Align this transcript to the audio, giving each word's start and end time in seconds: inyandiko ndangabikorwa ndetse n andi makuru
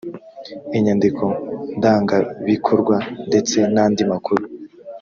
inyandiko 0.77 1.23
ndangabikorwa 1.77 2.95
ndetse 3.29 3.57
n 3.73 3.75
andi 3.83 4.03
makuru 4.11 4.43